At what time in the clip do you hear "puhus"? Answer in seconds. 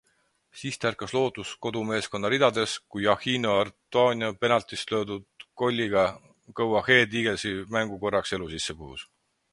8.83-9.07